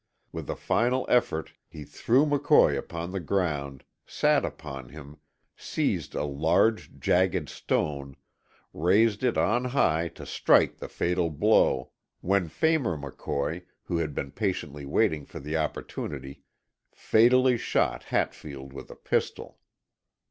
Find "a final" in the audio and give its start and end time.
0.49-1.05